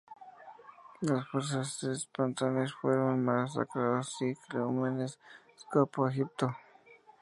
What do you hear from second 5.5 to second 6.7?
escapó a Egipto.